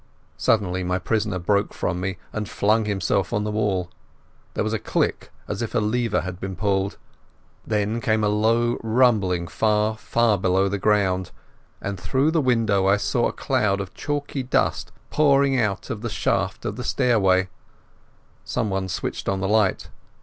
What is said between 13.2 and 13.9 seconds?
a cloud